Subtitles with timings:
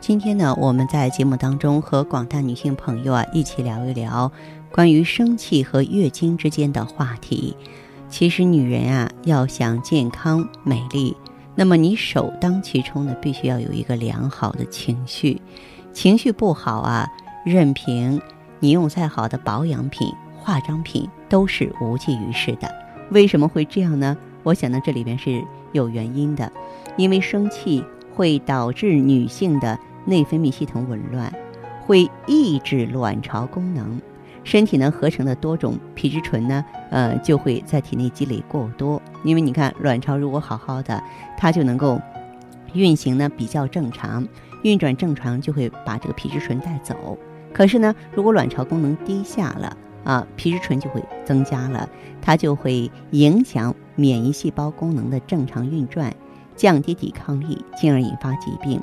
[0.00, 4.30] 今天呢，我们在节目当中和广大女性朋友啊一起聊一聊
[4.70, 7.54] 关于生气和月经之间的话题。
[8.08, 11.14] 其实女人啊要想健康美丽，
[11.56, 15.42] 那么你首当其冲的必须要有一个良好的情绪。
[15.92, 17.06] 情绪不好啊，
[17.44, 18.22] 任凭
[18.60, 22.72] 你用再好的保养品、化妆品都是无济于事的。
[23.10, 24.16] 为什么会这样呢？
[24.44, 26.50] 我想呢，这里边是有原因的，
[26.96, 29.78] 因为生气会导致女性的。
[30.08, 31.32] 内分泌系统紊乱，
[31.86, 34.00] 会抑制卵巢功能，
[34.42, 39.00] 身体呢合成的多种皮质醇呢，呃就会在体内积累过多。
[39.22, 41.02] 因为你看，卵巢如果好好的，
[41.36, 42.00] 它就能够
[42.72, 44.26] 运行呢比较正常，
[44.62, 47.18] 运转正常就会把这个皮质醇带走。
[47.52, 51.88] 可是呢，如果卵巢功能低下了啊，皮质醇就会增加了，
[52.22, 56.14] 它就会影响免疫细胞功能的正常运转，
[56.56, 58.80] 降低抵抗力，进而引发疾病。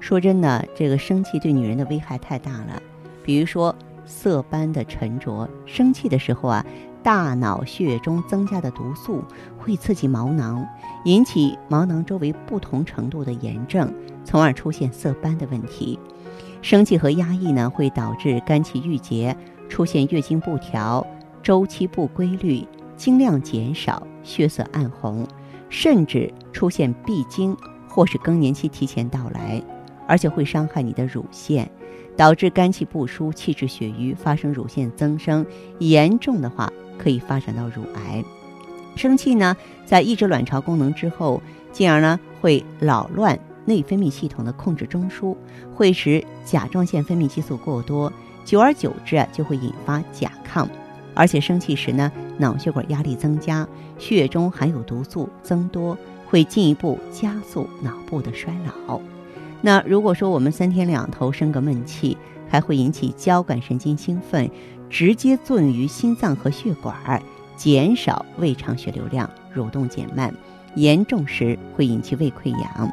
[0.00, 2.80] 说真的，这个生气对女人的危害太大了。
[3.24, 6.64] 比如说色斑的沉着，生气的时候啊，
[7.02, 9.24] 大脑血液中增加的毒素
[9.58, 10.64] 会刺激毛囊，
[11.04, 13.92] 引起毛囊周围不同程度的炎症，
[14.24, 15.98] 从而出现色斑的问题。
[16.62, 19.36] 生气和压抑呢，会导致肝气郁结，
[19.68, 21.04] 出现月经不调、
[21.42, 22.66] 周期不规律、
[22.96, 25.26] 经量减少、血色暗红，
[25.68, 27.56] 甚至出现闭经
[27.88, 29.62] 或是更年期提前到来。
[30.06, 31.70] 而且会伤害你的乳腺，
[32.16, 35.44] 导致肝气不舒、气滞血瘀，发生乳腺增生，
[35.78, 38.24] 严重的话可以发展到乳癌。
[38.96, 45.36] 生气呢，在抑制卵巢功能之后，进而呢会扰乱内分泌系统的控制中枢，
[45.74, 48.10] 会使甲状腺分泌激素过多，
[48.44, 50.66] 久而久之啊就会引发甲亢。
[51.14, 53.66] 而且生气时呢，脑血管压力增加，
[53.98, 55.96] 血液中含有毒素增多，
[56.26, 58.54] 会进一步加速脑部的衰
[58.86, 59.00] 老。
[59.66, 62.16] 那如果说我们三天两头生个闷气，
[62.48, 64.48] 还会引起交感神经兴奋，
[64.88, 67.20] 直接作用于心脏和血管，
[67.56, 70.32] 减少胃肠血流量，蠕动减慢，
[70.76, 72.88] 严重时会引起胃溃疡。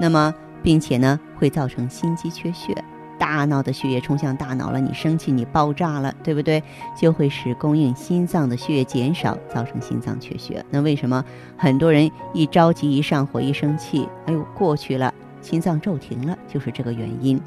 [0.00, 0.32] 那么，
[0.62, 2.72] 并且呢，会造成心肌缺血，
[3.18, 6.62] 大脑的血液冲向大脑了，你生气你爆炸了，对不对？
[6.96, 10.64] 就会使供应心脏的血液减少，造成心脏缺血。
[10.70, 11.24] 那为什么
[11.56, 15.12] 很多人一着急、一上火、一生气，哎呦过去了？
[15.44, 17.38] 心脏骤停了，就是这个原因。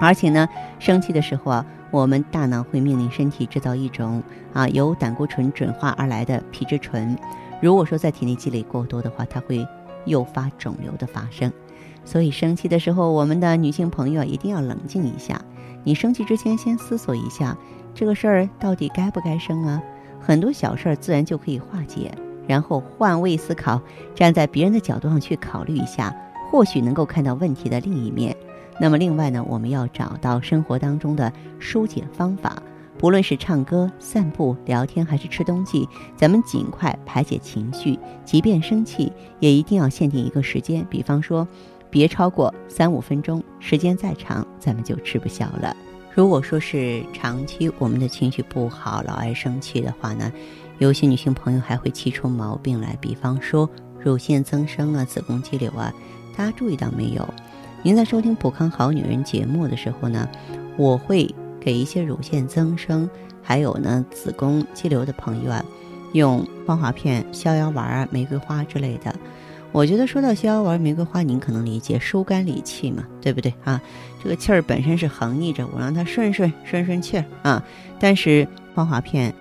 [0.00, 0.48] 而且呢，
[0.80, 4.20] 生气的时候啊，我们大脑会命令身体制造一种
[4.52, 7.16] 啊由胆固醇转化而来的皮质醇。
[7.60, 9.64] 如果说在体内积累过多的话，它会
[10.04, 11.52] 诱发肿瘤的发生。
[12.04, 15.40] 所以生气的时候，我们的女性朋友一定要冷静一下。
[15.84, 17.56] 你生气之前先思索一下，
[17.94, 19.80] 这个事儿到底该不该生啊？
[20.20, 22.10] 很多小事儿自然就可以化解。
[22.48, 23.80] 然后换位思考，
[24.16, 26.12] 站在别人的角度上去考虑一下。
[26.52, 28.36] 或许能够看到问题的另一面。
[28.78, 32.62] 那么，另外呢，我们要找到生活当中的疏解方法，
[32.98, 37.98] 不论是唱歌、散步、聊天，还是吃东西，咱们尽快排解情绪。
[38.26, 39.10] 即便生气，
[39.40, 41.48] 也一定要限定一个时间，比方说，
[41.88, 43.42] 别超过三五分钟。
[43.58, 45.74] 时间再长，咱们就吃不消了。
[46.14, 50.30] 如果说是长期我们的情绪不好，老爱生气的话呢，
[50.78, 53.66] 有些女性朋友还会气出毛病来，比方说
[53.98, 55.90] 乳腺增生啊、子宫肌瘤啊。
[56.36, 57.26] 大家注意到没有？
[57.82, 60.28] 您在收听《普康好女人》节目的时候呢，
[60.76, 63.08] 我会给一些乳腺增生，
[63.42, 65.64] 还有呢子宫肌瘤的朋友啊，
[66.12, 69.14] 用芳华片、逍遥丸啊、玫瑰花之类的。
[69.72, 73.80] 我觉得说到逍遥丸、玫瑰花，您可能理解疏肝理气嘛，对不对啊？
[74.22, 77.64] 这个气儿本身是横逆着，我让它顺顺顺顺气儿啊。
[77.98, 79.34] 但是芳华片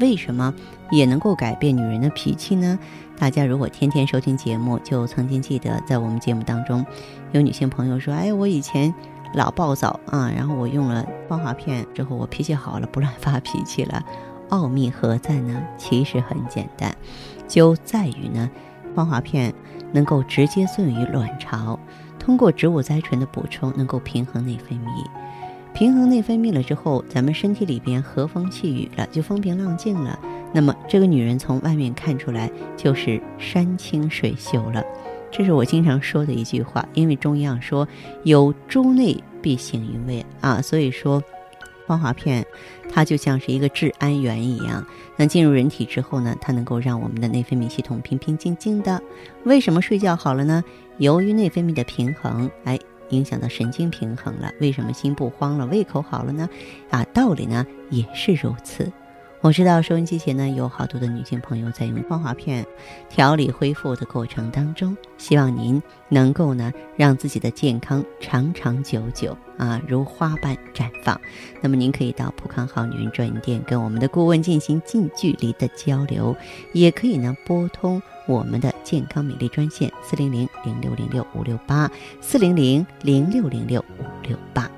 [0.00, 0.54] 为什么
[0.90, 2.78] 也能够改变女人的脾气呢？
[3.16, 6.84] 大家如果天天收听节目，就曾经记得在我们节目当中，
[7.32, 8.92] 有女性朋友说：“哎，我以前
[9.34, 14.04] 老暴躁啊，然后我用了芳华片之后，我脾气好了，不乱发脾气了。
[14.50, 15.62] 奥秘何在呢？
[15.78, 16.94] 其实很简单，
[17.48, 18.50] 就在于呢，
[18.94, 19.54] 芳华片
[19.92, 21.78] 能够直接作用于卵巢，
[22.18, 25.04] 通过植物甾醇的补充，能够平衡内分泌。
[25.72, 30.18] 平衡内分泌了之后，咱们身体里边和风气雨了，就风平浪静了。
[30.54, 34.82] 那么这个女人从外面看出来就是山清水秀了。
[35.30, 37.86] 这是我经常说的一句话，因为中医上说
[38.22, 41.20] 有诸内必行于外啊，所以说
[41.88, 42.46] 芳华片
[42.88, 44.86] 它就像是一个治安员一样。
[45.16, 49.02] 那进入人体之后呢，它能够让我们的内分泌系统平平静静的。
[49.42, 50.62] 为什么睡觉好了呢？
[50.98, 52.78] 由于内分泌的平衡，哎。
[53.10, 56.48] 影响到神经平衡了，为什么心不慌了，胃口好了呢？
[56.90, 58.90] 啊，道理呢也是如此。
[59.44, 62.64] 我知道收音机前呢有好多的女性朋友在用芳华片
[63.10, 71.20] 调理恢复的过程当中，希望您能够呢让自己的健康长长久久啊如花般绽放。
[71.60, 76.34] 那么您可以到普康好女人专营店跟我们的顾问进行近距离的交流，
[76.72, 78.00] 也可以呢拨通。
[78.26, 81.90] 我们的健康美丽专线四零零零六零六五六八
[82.22, 84.70] 四零零零六零六五六八。